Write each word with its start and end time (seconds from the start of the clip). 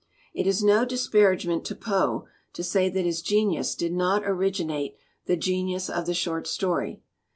"It 0.33 0.47
is 0.47 0.63
no 0.63 0.83
disparagement 0.83 1.63
to 1.65 1.75
Poe 1.75 2.25
to 2.53 2.63
say 2.63 2.89
that 2.89 3.05
his 3.05 3.21
genius 3.21 3.75
did 3.75 3.93
not 3.93 4.23
originate 4.25 4.97
the 5.27 5.37
genius 5.37 5.91
of 5.91 6.07
the 6.07 6.15
short 6.15 6.47
story. 6.47 7.03